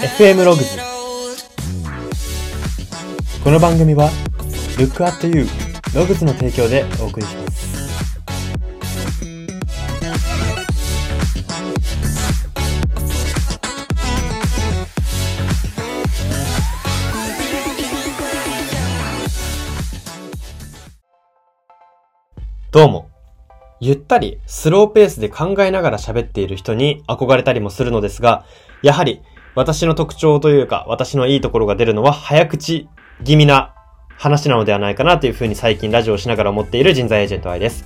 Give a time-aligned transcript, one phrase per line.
[0.00, 0.78] FM ログズ
[3.44, 4.08] この番組は
[4.78, 5.46] Look at You
[5.94, 7.60] ログズの提供でお送りします
[22.70, 23.10] どうも。
[23.80, 28.44] ゆったり、スローペースで考えながら喋っている人に憧れたりもするのですが、
[28.82, 29.22] やはり、
[29.54, 32.88] 私の特徴というか、私のいいところが出るのは、早口
[33.24, 33.74] 気味な
[34.16, 37.84] 話なのではないかなというふうに最近ラジオをしながら思っている人材エージェント Y です。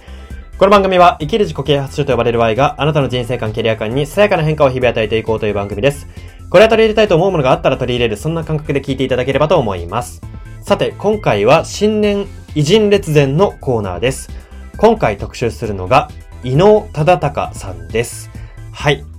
[0.58, 6.06] この番組は、生きる自己啓発書と呼ばれる Y があなたの人生観、キャリア観にさやかな変化を日々与えていこうという番組です。
[6.50, 10.22] これは取り入れたいと思うものがあったら取り入れる、そんな感覚で聞いていただければと思います。
[10.60, 14.30] さて、今回は新年偉人列伝のコーナーです。
[14.76, 16.10] 今回特集するのが、
[16.44, 18.30] 伊能忠敬さんです。
[18.72, 19.13] はい。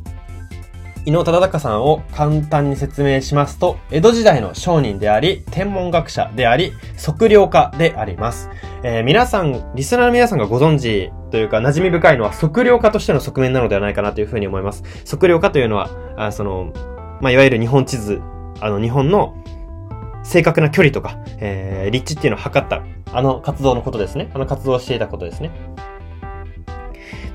[1.05, 8.49] 伊能忠敬さんを簡単に説明しますと、江戸時代の商人であり、天文学者であり、測量家であります。
[8.81, 14.83] えー、皆さん、リスナーの皆さんがご存知というか馴染み深いのは測量家としての側面なのではないかなというふうに思います。
[15.07, 16.73] 測量家というのは、あその、
[17.21, 18.19] まあ、いわゆる日本地図、
[18.59, 19.37] あの、日本の
[20.23, 22.81] 正確な距離とか、えー、立地っていうのを測った、
[23.13, 24.31] あの活動のことですね。
[24.33, 25.51] あの活動をしていたことですね。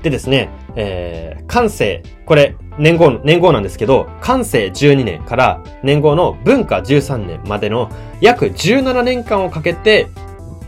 [0.03, 7.89] でですね、えー、関西、これ、年号、年号なんですけど、関西12年から年号の文化13年までの
[8.21, 10.07] 約17年間をかけて、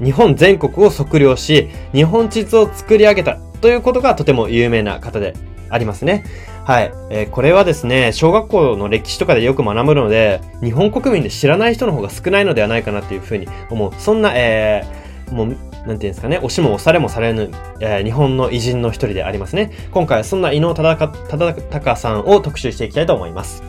[0.03, 5.33] 日本全国を測量し、日本地図を作り上げたということがとても有名な方で
[5.69, 6.23] ありますね。
[6.65, 6.93] はい。
[7.09, 13.93] えー、これはですね、小学校の歴史とかでよく学ぶので、日本国民で知らない人の方が少ないのではないかなっていうふうに思う。
[13.97, 19.71] そんな、えー、もう、なんていうんですかね、押しも押されもされぬ、えー、日本の偉人の一人でありますね。
[19.91, 23.63] 今回はそんな伊能忠敬さんを特集していきたいと思います。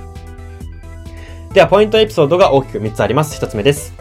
[1.52, 3.40] では、ポイントエピソードが大きく3つあります。
[3.42, 3.94] 1つ目です。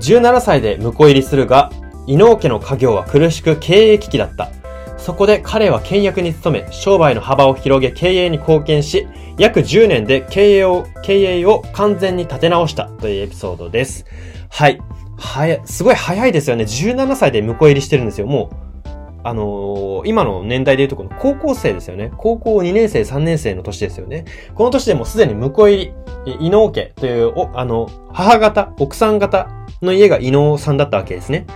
[0.00, 1.70] 17歳で婿入りするが、
[2.06, 4.50] 伊能家の家業は苦しく経営危機だった。
[4.96, 9.06] そこで彼は倹約に努め、商売の幅を広げ経営に貢献し、
[9.38, 14.04] 約10年で経営を、経営を完全に立て直したというエピソードです。
[14.50, 14.80] はい。
[15.18, 16.64] はや、すごい早いですよね。
[16.64, 18.26] 17歳で婿入りしてるんですよ。
[18.26, 18.68] もう、
[19.24, 22.12] あのー、今の年代でいうとこの高校生ですよね。
[22.16, 24.24] 高校2年生、3年生の年ですよね。
[24.54, 25.92] この年でもすでに婿入
[26.24, 29.48] り、伊能家という、お、あの、母方、奥さん方
[29.82, 31.46] の家が伊能さんだったわけですね。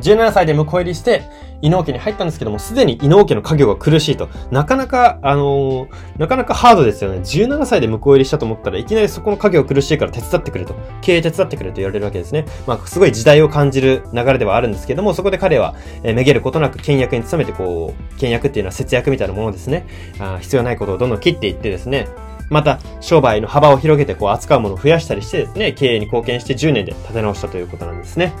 [0.00, 1.22] 17歳で婿入りして、
[1.60, 4.28] 伊能家に入ったんですけども、すでに伊能家の家業が苦しいと。
[4.50, 7.18] なかなか、あのー、なかなかハードですよね。
[7.18, 10.74] 17歳で婿入りしたと思ったらいきなりそこの家業苦しいから手伝ってくれと。
[11.00, 12.46] 経営手伝ってくれと言われるわけですね。
[12.66, 19.86] まあ、すごい時代を感じる流れではあるんですけども、そこで彼は、えー、めげることなく倹約に努めて、こう、倹約っていうのは節約みたいなものですね。
[20.20, 22.08] あ必要ないことをどんどん切っていってですね、
[22.50, 28.32] また、商売の幅を広げて、こう、扱うものを増やしたりしてですね、経営に貢献して10年で立て直したということなんですね。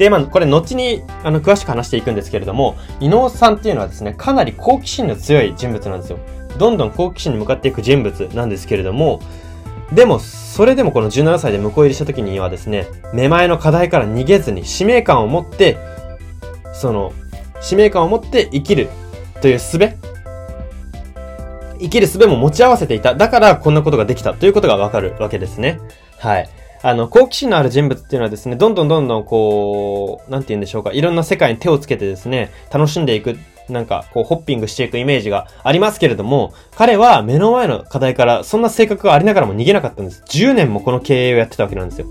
[0.00, 6.18] で、まあ、これ後に、あの、詳しく話していくんですけれども、伊能さんっていうのはですね、かなり好奇心の強い人物なんですよ。
[6.56, 9.20] どんどん好奇心に向かっていく人物なんですけれども、
[9.92, 15.76] でも、それでもこの17歳で婿入りした時にはですね、目前の課題から逃げずに使命感を持って、
[16.72, 17.12] その、
[17.60, 18.88] 使命感を持って生きる
[19.42, 19.78] という術
[21.78, 23.14] 生きる術も持ち合わせていた。
[23.14, 25.78] だからこんなことができたということがわかるわけですね。
[26.18, 26.48] はい。
[26.82, 33.36] あの、好奇心のある人物っていうのはですね、どんどんどんどんこう、なんて言うんでしょうか、いろんな世界に手をつけてですね、楽しんでいく、
[33.68, 40.22] なんか、こう、ホッピングしていくイメージがありますけれども、彼は目の前の課題からそんな性格がありながらも逃げなかったんです。
[40.26, 42.06] 10年もこの経営をやってたわけなんですよ。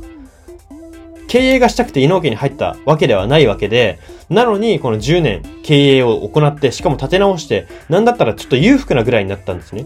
[1.28, 4.00] 経営がしたくて伊能家に入ったわけではないわけで、
[4.30, 9.86] なのに、この10年経営を行って、しかも立て直して、なんだったらちょっと裕福なぐらいになったんですね。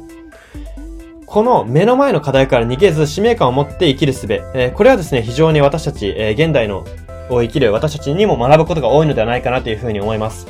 [1.33, 6.85] この目の前の課題から逃げず使命感を持って生きる術、えー、これはですね、非常に私たち、えー、現代の
[7.31, 10.45] を生きる私たちにも学ぶことが多いのではないかなというふうに思います。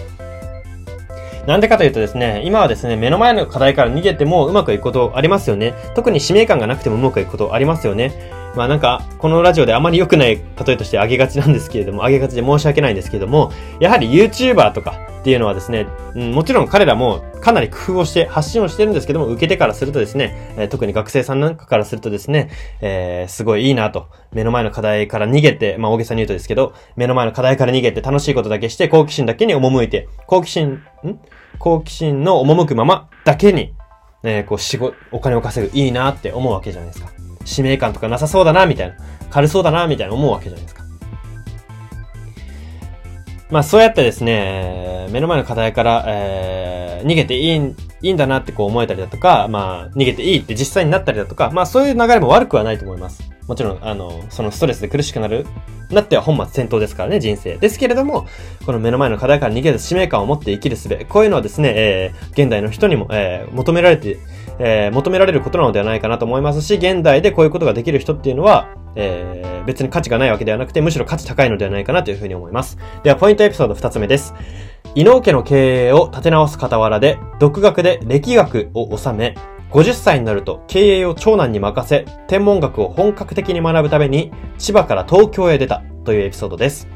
[1.47, 5.73] なんでかというとですね、今はですね、目の前の課題から逃げてもうまくいくことありますよね。
[5.95, 8.11] 特に使命感がなくてもうまくいくことありますよね。
[8.55, 22.51] まあなんか、このラジオであまり良くない例えとして挙げがちなんですけれども、挙げがちで申し訳ないんですけれども、やはり YouTuber とかっていうのはですね、うん、もちろん彼らもかなり工夫をして発信をしてるんですけども、受け手からするとですね、えー、特に学生さんなんかからするとですね、
[22.81, 24.07] えー、すごいいいなと。
[24.31, 31.19] 目の前の課題から逃げて、まあ大げさに言うとですけど、目の前の課題から逃げて楽しいことだけして、好奇心だけに赴いて、好奇心、ん？
[31.57, 33.73] 好奇心の赴くままだけに、
[34.23, 37.11] えー、こう仕事、お金を稼ぐ、いいなって思うわけじゃないですか。
[37.45, 38.95] 使命感とかなさそうだな、みたいな。
[39.29, 40.83] 軽そうだな、みたいな思うわけじゃないですか。
[43.49, 53.33] まあそうやってですね、目の前の課題から、えー、逃げていい、いいんだなってこう思えたりだとか、まあ逃げていいって実際になったりだとか、まあそういう流れも悪くはないと思います。
[53.47, 55.45] もちろん、あの、そのストレスで苦しくなる、
[55.91, 57.57] なっては本末転倒ですからね、人生。
[57.57, 58.25] ですけれども、
[58.65, 64.17] この目の前の課題から逃げる使命感を持って生きる術、こういうのはですね、えー、現代の人にも、えー、求められて、
[64.59, 72.77] えー、求められることなのではないかなと思いますし、現代でこういうことができる人っていうのは、えー、別に価値がないわけではなくて、むしろ価値高いのではないかなというふうに思います。
[73.03, 74.33] では、ポイントエピソード2つ目です。
[74.95, 79.35] 伊能家の経営を立て直す傍らで、独学で力学を収め、
[79.71, 86.87] 50歳になると経営を長男に任せ、天文学を本格的に学ぶために、千葉から東京へ出たというエピソードです。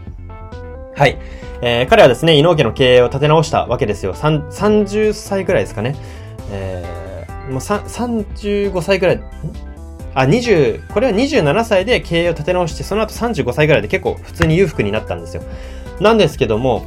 [0.96, 1.18] はい。
[1.62, 4.14] えー、彼はですね、伊能家の経営を立て直したわけですよ。
[4.14, 5.96] 30歳ぐらいですかね。
[6.52, 7.07] えー、
[7.50, 9.22] もう35歳ぐらい、
[10.14, 15.44] あ、20、これは27歳で経営を立て直して、その後35歳ぐらいで結構普通に裕福になったんですよ。
[16.00, 16.86] なんですけども、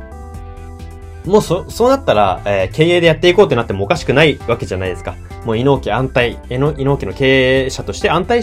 [1.26, 5.16] もうそ、そうなったら、えー、経営でやっていこうってなってもおかしくないわけじゃないですか。
[5.44, 8.42] もう、伊能家安泰、伊能家の経営者として安泰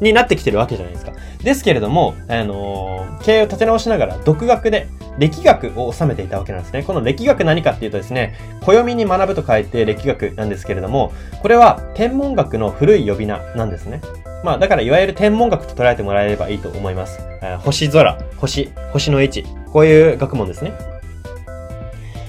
[0.00, 1.12] になってきてるわけじゃないですか。
[1.42, 6.82] ですけれども、あのー、経営を立て直しながら独学で力学を収めていたわけなんですね。
[6.82, 11.12] この力学何かっていうとですね、暦に学ぶと書いて力学なんですけれども、
[11.42, 14.00] これは天文学の古い呼び名なんですね。
[14.44, 17.20] まあだからいわゆる天文学と捉えてもらえればいいと思います。
[17.42, 20.72] え星空、星、星の位置、こういう学問ですね。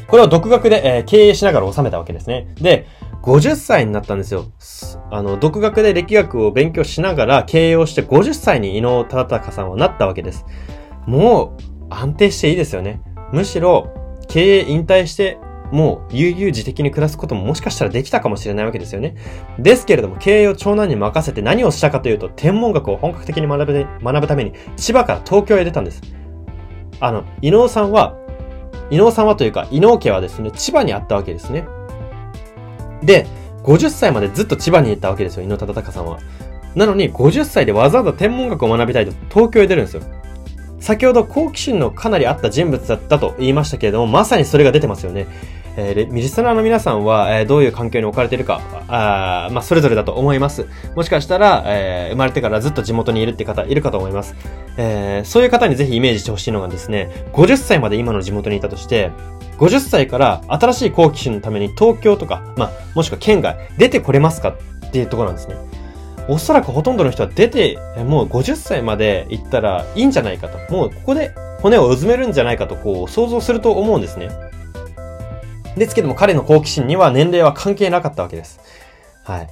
[0.08, 2.48] これを独学で、えー、経営しながら収めたわけですね。
[2.56, 2.88] で、
[3.22, 4.46] 50歳になったんですよ。
[5.12, 10.46] あの、独学で力学を勉強しながら経営をして50歳に伊能忠敬さんはなったわけです。
[11.06, 13.02] もう、安定していいですよね。
[13.32, 13.94] むしろ、
[14.28, 15.38] 経営引退して、
[15.72, 19.16] もう悠々自適に暮らすことももしかしたらできたかもしれないわけですよね。
[19.60, 26.02] ですけれども、経営を長男に任せて何をしたかというと、天文学を本格的に学ぶ学ぶために、千葉から東京へ出たんです。
[27.00, 28.20] あの、伊能さんは
[28.92, 31.66] 伊能さんはというか、伊能家はですね、千葉にあったわけですね。
[33.04, 33.28] で、
[33.64, 36.20] 50歳までずっと千葉にいたわけですよ、伊能忠敬さんは。
[36.76, 40.04] なのに、50歳でわざわざ天文学を学びたいと東京へ出るんですよ。
[40.80, 45.28] 先ほど好奇心のかなりあった人物だったと言いましたけれども、まさにそれが出てますよね。
[45.78, 50.68] えー、リスナーの皆さんは、えー、どういう環境に置かれているか、あまあ、それぞれだと思います。
[50.96, 54.36] もしかしたら、えー、生まれてからずっと地元にいるって方いるかと思います。
[54.78, 59.12] えー、そういう方にぜひイメージしてほしいのがですね、50歳まで今の地元にいたとして、
[59.58, 64.56] 50歳から新しい好奇心のために東京とか、まあ、もしくは県外、出てこれますか
[64.86, 65.69] っていうところなんですね。
[66.30, 70.74] おそらくほとんどの人は出て、もう50歳まで行ったらいいんじゃないかと。
[70.74, 74.30] もうここで骨をうずめるんじゃないかとこう想像すると思うんですね。
[75.76, 78.60] ですけども彼の好奇心には年齢は関係なかったわけです。
[79.24, 79.50] はい。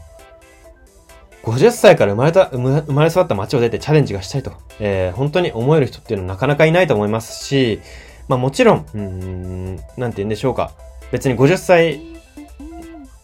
[1.43, 7.79] 50歳から生まれた、生まれ育った街を出てチャレンジがしたいと、えー、本当に思える人っていうのはなかなかいないと思いますし、
[8.27, 10.71] まあもちろん、うん、なんて言うんでしょうか。
[11.11, 12.01] 別に50歳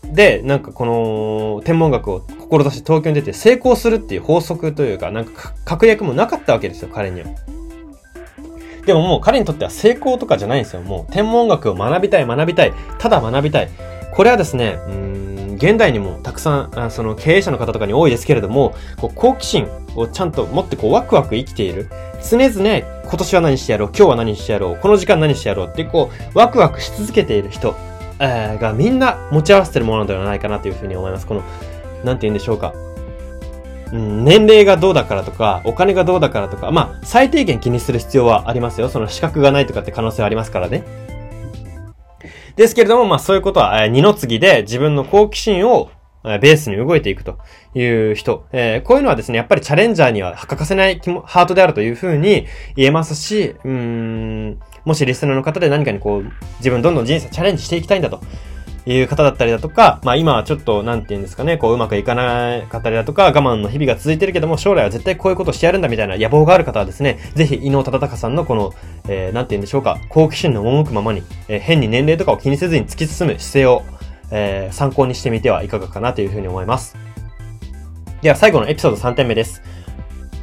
[0.06, 2.22] で、なんかこの天文学を
[2.60, 7.28] 志東京に出て成功するっていう法則というか、なんか確約もなかったわけですよ、彼には。
[8.86, 10.82] でももう彼にとっては成功とかじゃないんですよ。
[10.82, 12.74] もう天文学を学びたい、学びたい。
[13.00, 13.70] ただ学びたい。
[14.12, 21.90] これはですね、うん、現代にもたくさん、あその経営者の方とかに多いですけれども、こう好奇心をちゃんと持ってこうワクワク生きている。
[22.22, 27.76] 常々今年は何してやろう、今日は何してやろう、この時間何してやろうってこうワクワクし続けている人、
[28.20, 31.28] えー、がみんな持ち合わせてるものではないかなというふうに思います。
[31.28, 31.44] この、
[32.04, 32.74] なんて言うんでしょうか。
[33.92, 38.90] うん、年齢がどうだからとか、お金がどうだからとか、まあ、最低限気にする必要はありますよ。
[38.90, 40.84] その資格がないとかって可能性はありますからね。
[42.56, 45.92] ですけれども、まあそういうことは、え、二の次で自分の好奇心を
[46.24, 47.38] ベースに動いていくと
[47.76, 48.46] いう人。
[48.52, 58.22] えー、こういうのはですね、やっぱりチャレンジャーには欠かせないハートであるというふうに言えますし、うん、もしリスナーの方で何かにこう、自分どんどん人生チャレンジしていきたいんだと
[58.86, 68.74] いう方だったりだとか、まあ今はちょっと、なんて言うんですかね、こううまくいかなかったりだとか、我慢の日々が続いてるけども、将来は絶対こういうことをしてやるんだみたいな野望がある方はですね、ぜひ、伊能忠敬さんのこの、
[69.08, 73.84] えー、なんて言うんでしょうか、好奇心の赴くままに、えー、変に年齢とかを気にせずに突き進む姿勢を、
[74.32, 76.98] えー、参考にしてみてはいかがかなというふうに思います。
[78.22, 79.62] では最後のエピソード3点目です。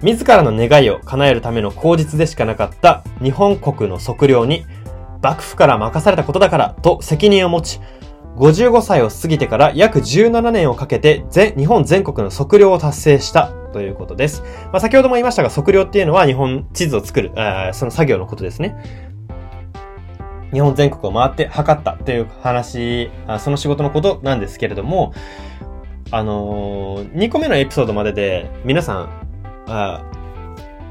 [0.02, 4.64] 自らの願いを叶えるための口実でしかなかった日本国の測量に、
[5.22, 7.80] 幕府から任されたことだからと責任を持ち、
[8.36, 14.42] 55歳を過ぎてから約17年をかけて全、日本全国の測量を達成したということです。
[14.72, 17.32] まあ、先ほども言いましたが、測量っていうのは日本地図を作る、
[17.72, 18.76] その作業のことですね。
[20.52, 25.12] 日本全国を回って測ったという話、その仕事のことなんですけれども、
[26.10, 29.08] あのー、2個目のエピソードまでで皆さん、
[29.68, 30.02] あ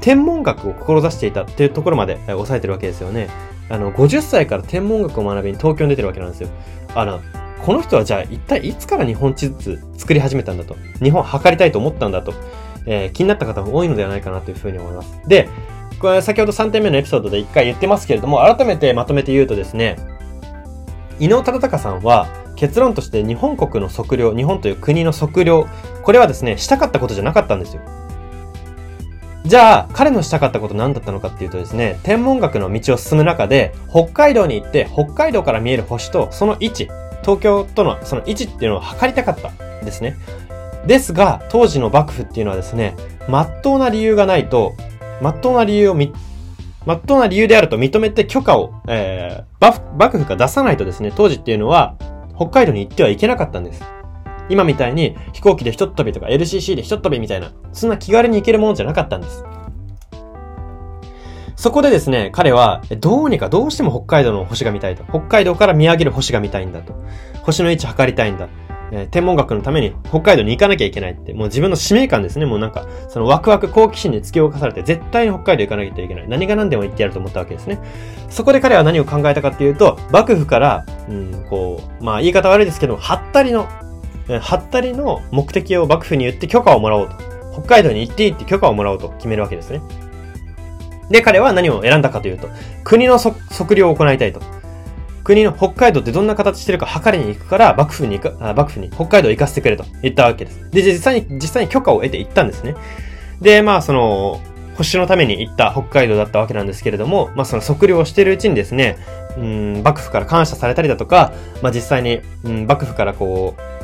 [0.00, 3.28] 天文学を志していたっていうところまで抑えてるわけですよね。
[3.68, 6.48] あの、50歳から天文学を学びに東京に出てるわけなんですよ。
[6.94, 7.20] あの、
[7.64, 10.76] この人はじゃあ一体いつから日本地図作り始めたんだと。
[11.02, 12.32] 日本を測りたいと思ったんだと。
[12.86, 15.20] えー、気になった方も多いのではないかなというふうに思います。
[15.26, 15.48] で、
[16.00, 19.96] これ先ほど3点目のエピソードで1回言ってますけれども、改めてまとめて言うとですね、
[21.18, 25.66] 伊能忠敬さんは結論として日本国の測量、日本という国の測量、
[26.02, 27.82] これはですね、したかったことじゃなかったんですよ。
[29.50, 36.88] じゃあ、彼のしたかったこと何だったのかっていうとですね、天文学の道を進む中で、北海道に行って、北海道から見える星とその位置、
[37.22, 40.14] 東京とのその位置っていうのを測りたかったんですね。
[40.86, 42.94] ですが、当時の幕府っていうのはですね、
[43.26, 44.76] 真っ当な理由がないと、
[45.20, 46.12] 真っ当な理由をみ、
[46.86, 51.96] 真っ当な理由であると認めて許可を、えー、幕府が出さないとですね、当時っていうのは、
[52.36, 53.82] 北海道に行ってはいけなかったんです。
[54.50, 59.44] 今みたいに飛行機でひとっ飛びとか LCC でひとっ飛びみたいな、そんな気軽に行けるものじゃなかったんです。
[61.60, 65.04] そこでですね、彼は、どうにかどうしても北海道の星が見たいと。
[65.04, 66.94] 北海道から見上げる星が見たいんだと。
[67.42, 68.48] 星の位置測りたいんだ。
[68.92, 72.46] えー、天文学のために北海道に行かなきゃいけないって、もう自分の使命感ですね。
[72.46, 76.28] もうなんか、そのワクワク好奇心に突き動かされて、絶対に北海道行かなきゃいけない。
[76.28, 77.78] 何が何でも行ってやると思ったわけですね。
[78.28, 83.68] そこで彼は何を考えたかっていうと、幕府から、うん、こう、まあ言い方悪いですけど、はったりの、
[84.28, 87.16] はったりの目的を幕府に言って許可をもらおうと。
[87.52, 89.80] 北海道に行っていいって許可をもらおうと決めるわけですね。
[91.10, 92.48] で、彼は何を選んだかというと、
[92.84, 94.40] 国の測量を行いたいと。
[95.24, 100.70] 国の北海道ってどんな形してるか測りに行くから、幕府に行か、幕府に北海道行かせてくれと言ったわけです。
[100.70, 102.74] で、実際に、実際に許可を得て行ったんですね。
[103.40, 104.40] で、まあ、その、
[104.76, 108.96] 星のために行った北海道だったわけなんですけれども、まあ、その測量をしているうちにですね、
[109.36, 113.79] うん、幕府から感謝されたりだとか、まあ、実際に、うん、幕府からこう、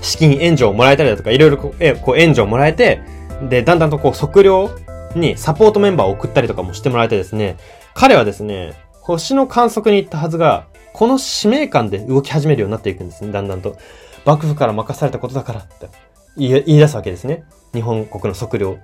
[0.00, 3.00] 資金援助をもらえたりだとか、いろいろこう、えこう援助をもらえて、
[3.48, 4.70] で、だんだんとこう、測量
[5.14, 7.56] にサポートメンバーを送ったりとかもしてもらえてですね、
[7.94, 13.76] 彼はですね、星の観測に行ったはずが、この使命感で動き始めるようになっていくんですね、だんだんと。
[14.24, 15.88] 幕府から任されたことだからって
[16.36, 17.44] 言い出すわけですね。
[17.72, 18.78] 日本国の測量。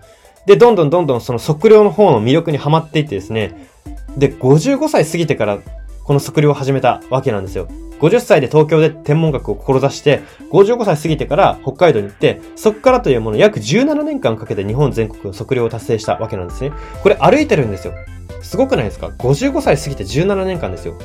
[0.46, 3.68] で、どんどんどんどんその測量の方の魅力にはまっていってですね、
[4.16, 5.58] で、55歳過ぎてから
[6.04, 7.66] この測量を始めたわけなんですよ。
[8.00, 10.20] 50歳で東京で天文学を志して、
[10.52, 16.72] 55歳過ぎてから北海道に行って、そこからというもの約17年間かけて日本全国の測量を達成したわけなんですね。
[17.02, 17.94] これ歩いてるんですよ。
[18.42, 20.98] すごくないですか ?55 歳過ぎて17年間ですよ。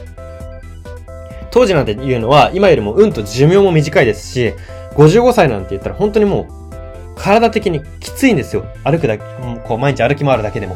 [1.52, 4.54] 当時なんていうのは、今よりもうんと寿命も短いですし、
[4.96, 8.66] 55歳なんて言ったら本当にもう、体的にきついんですよ。
[8.84, 9.24] 歩くだけ、
[9.64, 10.76] こう毎日歩き回るだけでも。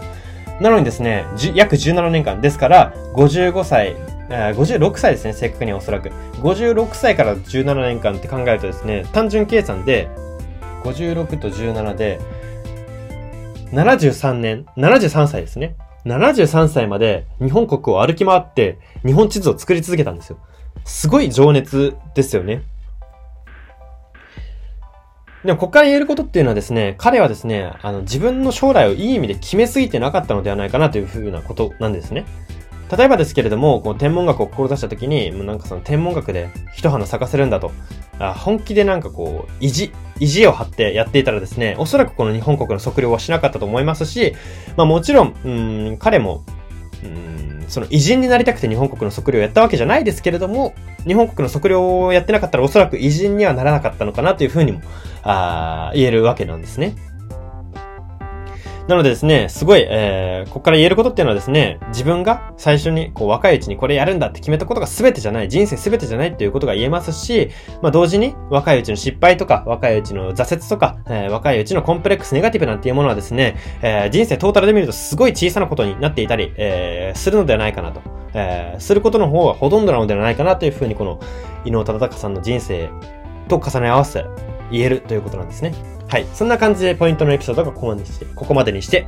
[0.61, 2.41] なのにですね、約17年間。
[2.41, 3.95] ですから、55歳、
[4.29, 6.09] 56歳ですね、正確にはおそらく。
[6.41, 10.09] 56歳から17年間って考えるとですね、単純計算で、
[10.83, 12.19] 56と17で、
[13.71, 15.75] 73年、73歳ですね。
[16.05, 20.37] 73歳まで日本国を歩き回って日本地図を作り続けたんですよ。
[20.83, 22.63] すごい情熱ですよね。
[25.45, 32.25] でも、ここから言えることっていうのはですね、彼はですね、あの、自分の将来をいい意味で決めすぎてなかったのではないかなというふうなことなんですね。
[32.95, 37.71] 例えばですけれども、この天文学を志した時に、もうなんかその天文学で一花咲かせるんだと、
[38.19, 44.35] あ本気でなんかこう、意地、意地を張ってやっていたらですね、おそらくこの日本国の測量はしなかったと思いますし、
[44.77, 45.49] まあもちろん、う
[45.93, 46.45] ん、彼も、
[47.03, 47.32] うん、
[47.67, 50.73] その偉人になりたくて日本国の測量をやったわけじゃないですけれども、
[51.05, 54.81] 日本国の測量をやってなかったらおそらく偉人にはならなかったのかなというふうにも、
[55.23, 56.95] あ言えるわけなんですね。
[58.87, 67.49] なのでですね、すごい、えー、ここから言えることっていうのはですね、自分が最初にこう若いうちにこれやるんだって決めたことが全てじゃない、人生全てじゃないっていうことが言えますし、
[67.81, 78.01] まあ同時に若いうちの失敗とか、若いうちの挫折とか、えー、若いうちのコンプレックス、ネガティブなんていうものはですね、えー、人生トータルで見るとすごい小さなことになっていたり、えー、するのではないかなと。
[78.35, 81.19] えー、することの方がほとんどなのではないかなというふうにこの、
[81.65, 82.89] 伊能忠敬さんの人生
[83.47, 84.25] と重ね合わせ
[84.71, 85.92] 言えるということなんですね。
[86.13, 86.27] はい。
[86.35, 89.07] そんな感じでポイントのエピソードがここまでにして、ここまでにして、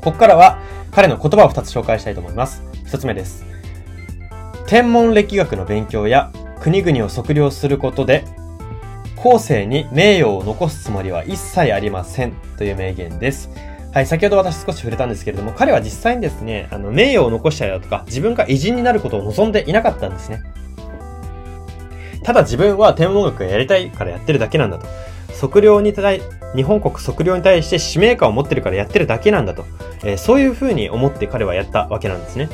[0.00, 0.58] ここからは
[0.90, 2.62] 彼の言葉を2つ紹介したいと思います。
[2.86, 3.44] 1つ目です。
[4.66, 6.32] 天文歴学の勉強や
[6.62, 8.24] 国々を測量することで、
[9.16, 13.50] 後世に名誉を残すつもりは一切ありませんという名言です。
[13.92, 20.42] はい、先ほど私少し触れたんですけれども、彼は実際にですね、あの、名誉を残したりだとか、自分が偉人になることを望んでいなかったんですね。
[22.22, 24.86] ただ自分は天文学がやりたいからやってるだけなんだと。
[25.40, 26.20] 測量に対、
[26.54, 29.64] 日本国測量に対して使命感を持ってるからやってるだけなんだと。
[30.04, 32.48] えー、そういう風に思って彼はやったわけなんですね。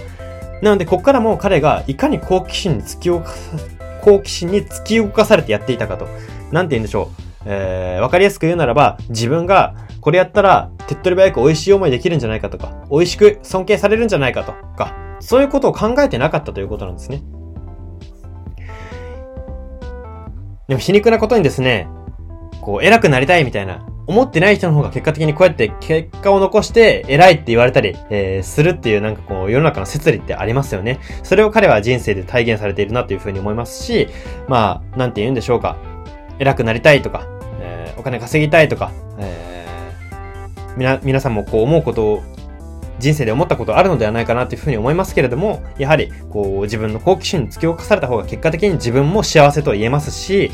[0.63, 3.57] なので、ここからも彼がいかに好奇心に突き動かさ、
[4.03, 6.09] 好奇心に突き動かされてやっていたかと。
[6.53, 7.23] なんて言うんでしょう。
[7.47, 17.23] えー、わかりやすく言うならば、自分がこれやったら手っ取り早く美味しい思いできるんじゃないかとか、美味しく尊敬されるんじゃないかとか、そういうことを考えてなかったということなんですね。
[20.69, 21.89] でも皮肉なことにですね、
[22.69, 31.01] こう、偉くなりたいみたいな、思ってない人の方が結果的にこうやって結果を残して偉いって言われたり、えー、するっていうなんかこう世の中の説理ってありますよね。
[31.23, 34.09] それを彼は人生で体現されているなというふうに思いますし、
[34.49, 35.79] まあ、なんて言うんでしょうか。
[36.39, 37.27] 偉くなりたいとか、
[37.59, 42.23] えー、お金稼ぎたいとか、えー、みな、皆さんもこう思うことを
[42.99, 50.51] 人生で思ったことあるのではないかなというふうに思いますけれども、やはり、こう、自分の好奇心に突き起こされた方が結果的に自分も幸せと言えますし、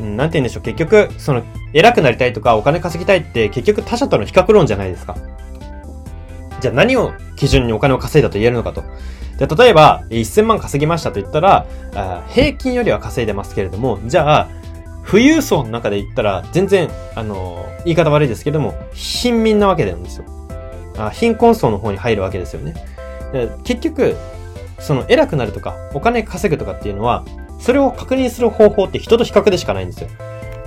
[0.00, 5.16] うん、なんて言うんでしょう、結局、その、偉くなりたいとかお金稼ぎたいって結局他者との比較論じゃないですか。
[6.60, 8.82] じゃあ何を基準にお金を稼いだと言えるのかと。
[9.38, 11.66] で、例えば、1000万稼ぎましたと言ったら、
[12.28, 14.48] 平均よりは稼いでますけれども、じゃあ、
[15.08, 20.24] 富裕層の中で言ったら、全然、あの、言い方悪いですけども、貧民なわけなんですよ。
[20.98, 22.74] あ貧困層の方に入るわけですよね。
[23.62, 24.16] 結局、
[24.80, 27.24] その偉くなるとか、お金稼ぐとかっていうのは、
[27.58, 30.08] それを確認する方法って人と比較でしかないんですよ。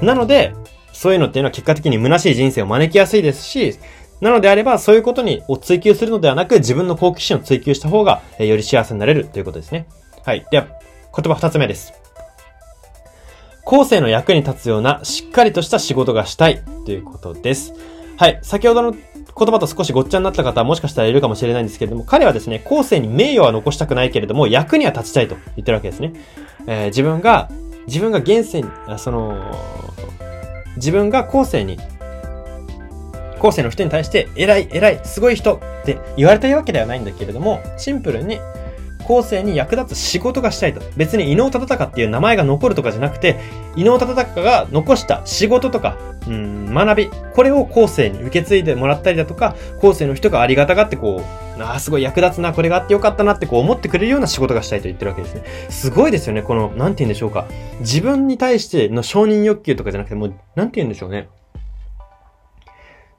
[0.02, 0.54] なので、
[0.94, 3.78] そういうのっていうのは結果的に虚しい人生を招きやすいですし、
[4.22, 9.88] なのであれば、そういうことにを追求するのではなく、自分の好奇心を追求した方が、えより幸せになれるということですね。
[10.24, 10.46] はい。
[10.52, 11.94] では、言葉二つ目です。
[13.66, 17.74] 後世の役に立つような、しっかりとした仕事がしたいということです。
[18.18, 18.40] はい。
[18.44, 18.96] 先ほどの
[19.38, 26.14] 言葉と少しごっちゃになった方はもしかしたらいるかもしれないんですけれども、彼はですね、後世に名誉は残したくないけれども、役には立ちたいと言ってるわけですね。
[26.68, 27.50] えー、自分が、
[27.88, 29.40] 自分が現世に、その、
[30.76, 31.78] 自分が後世に、
[33.40, 38.40] 後世の人に対して、偉い、偉い、すごい人って言われたいわけではないんだけれども、シンプルに、
[39.02, 40.82] 後世に役立つ仕事がしたいと。
[40.98, 43.40] 別に伊能忠敬っていう名前が残るとかじゃなくて、
[43.76, 51.22] 伊能忠敬が残した仕事とか、うん、学び、これを後世に受け継いでもらったりだとか、後世の人がありがたがってこ
[51.58, 55.44] う、ああ、すごい役立つな、これがあってよかったなってこう思ってくれるような仕事がしたいと言ってるわけですね。
[55.70, 57.46] すごいですよね、この、なんて言うんでしょうか。
[57.80, 61.30] 自分に対しての承認欲求とかじゃなくて、もう、なんて言うんでしょうね。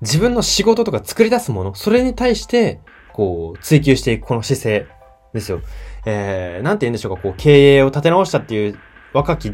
[0.01, 2.81] 自分の仕事とか作り出すもの、それに対して、
[3.13, 4.87] こう、追求していくこの姿勢
[5.33, 5.61] ですよ。
[6.07, 8.79] えー、なんて言うんでしょうか、こう、経営を立て直したっていう
[9.13, 9.53] 若き、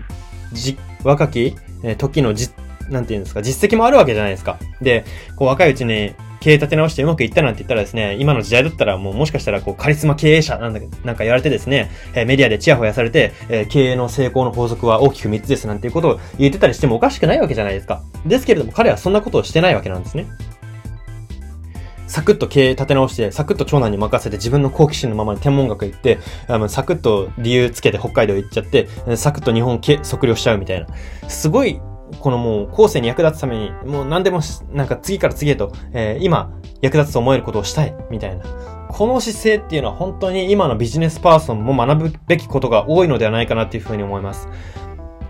[0.53, 2.51] じ、若き、えー、時のじ、
[2.88, 4.59] なんて言うんですか、実績もあるわけじゃないですか。
[4.81, 5.05] で、
[5.37, 18.03] こう、若いうちに、経営立て直してうまくいったなんて言ったらですね、今の時代だったらもうもしかしたらこうカリスマ経営者なんだなんか言われてですね、えー、メディアでチヤホヤされて、えー、経営の成功の法則は大きく3つですなんていうことを言ってたりしてもおかしくないわけじゃないですか。
[18.25, 20.27] ですけれども彼はそんなことをしてないわけなんですね。
[22.09, 26.18] サクッと経営立て直して、サクッと長男に任せて自分の好奇心のままに天文学行って、
[26.49, 30.87] あのサクッと理由つけて北海道行っちゃって、サクッと日本測量しちゃうみたいな。
[31.29, 31.81] すごい、
[32.21, 34.40] このもう後世に役立つために、もう何でも
[34.73, 38.44] なんか次から次へと、えー、今役立つと思えることをしたい、みたいな。
[38.88, 44.49] この姿勢っていうのは本当に今のビジネスパーソンも学ぶべきことが多いのではないかなっていうふうに思います。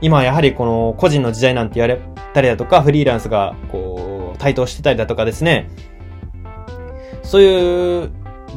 [0.01, 2.01] 今やはりこの個人の時代なんて言われ
[2.33, 5.69] たりだとか、フリーランスがこう、台頭してたりだとかですね、
[7.29, 8.11] そういう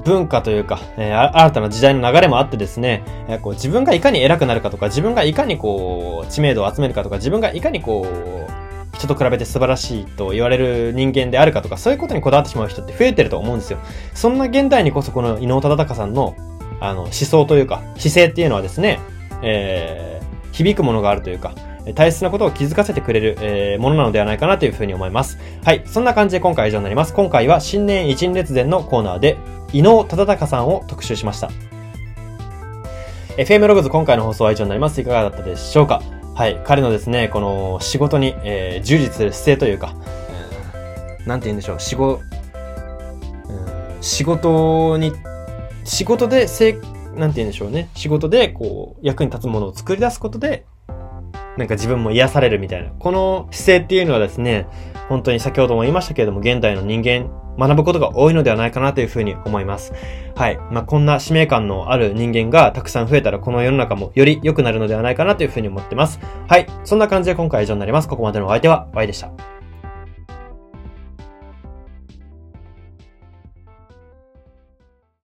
[0.05, 13.79] 文化というか、えー、新たな時代の流れもあってですね、えー、こう自分がいかに偉くなるかとか、自分がいかにこう、知名度を集めるかとか、自分がいかにこう、人と比べて素晴らしいと言われる人間であるかとか、そういうことにこだわってしまう人って増えてると思うんですよ。
[14.13, 16.38] そんな現代にこそこの伊能忠敬さんの、
[16.79, 19.01] あの、思想というか、姿勢っていうのはですね、
[19.41, 21.53] えー、響くものがあるというか、
[21.95, 25.39] 大切なことを気づかせてくれる、えー、ものなのではないかなというふうに思います。
[25.63, 25.81] はい。
[25.85, 27.13] そんな感じで今回は以上になります。
[27.13, 29.37] 今回は新年一日列伝のコーナーで、
[29.73, 31.49] 伊能忠敬さんを特集しました。
[33.37, 35.01] FM ログズ今回の放送は以上になります。
[35.01, 36.01] いかがだったでしょうか？
[36.35, 36.61] はい。
[36.65, 39.95] 彼のですね、この仕事に、えー、従事する姿勢というか、
[40.29, 42.21] えー、なんて言うんでしょう、仕事、
[43.49, 45.13] うん、仕事に、
[45.83, 46.73] 仕事でせ、
[47.15, 47.89] なんて言うんでしょうね。
[47.95, 50.65] 仕事で、こう、役に立つものを作り出すことで、
[51.57, 52.91] なんか自分も癒されるみたいな。
[52.97, 54.67] この姿勢っていうのはですね、
[55.09, 59.93] 本当に先ほども言いましたけれども、現代の人間、学ぶことが多いのではないかなというふうに思います。
[60.35, 60.57] はい。
[60.71, 66.19] まあ、こんな使命感のある人間がたくさん増えたら、この世の中もより良くなるのではないかなというふうに思ってます。
[66.47, 66.67] はい。
[66.85, 68.07] そんな感じで今回は以上になります。
[68.07, 69.61] ここまでのお相手は、Y でした。